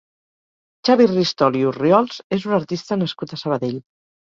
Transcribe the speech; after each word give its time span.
Xavi 0.89 1.07
Ristol 1.11 1.59
i 1.59 1.61
Orriols 1.73 2.19
és 2.39 2.49
un 2.51 2.59
artista 2.59 3.01
nascut 3.05 3.39
a 3.39 3.43
Sabadell. 3.45 3.81